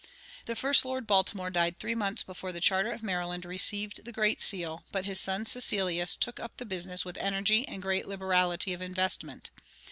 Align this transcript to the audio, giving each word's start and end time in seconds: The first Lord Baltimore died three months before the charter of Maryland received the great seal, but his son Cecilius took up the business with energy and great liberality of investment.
The 0.47 0.55
first 0.55 0.83
Lord 0.83 1.05
Baltimore 1.05 1.51
died 1.51 1.77
three 1.77 1.93
months 1.93 2.23
before 2.23 2.51
the 2.51 2.59
charter 2.59 2.91
of 2.91 3.03
Maryland 3.03 3.45
received 3.45 4.03
the 4.03 4.11
great 4.11 4.41
seal, 4.41 4.83
but 4.91 5.05
his 5.05 5.19
son 5.19 5.45
Cecilius 5.45 6.15
took 6.15 6.39
up 6.39 6.57
the 6.57 6.65
business 6.65 7.05
with 7.05 7.17
energy 7.17 7.67
and 7.67 7.83
great 7.83 8.07
liberality 8.07 8.73
of 8.73 8.81
investment. 8.81 9.51